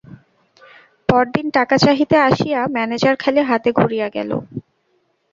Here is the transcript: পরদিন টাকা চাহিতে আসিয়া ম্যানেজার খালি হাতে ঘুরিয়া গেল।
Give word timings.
পরদিন 1.09 1.47
টাকা 1.57 1.75
চাহিতে 1.77 2.15
আসিয়া 2.29 2.59
ম্যানেজার 2.75 3.15
খালি 3.23 3.41
হাতে 3.49 3.69
ঘুরিয়া 3.79 4.07
গেল। 4.15 4.31